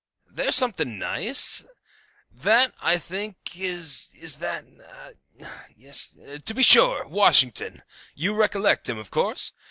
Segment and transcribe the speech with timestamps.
[0.31, 1.63] "There's something nice.
[2.31, 7.83] That, I think is is that a a yes, to be sure, Washington;
[8.15, 9.51] you recollect him, of course?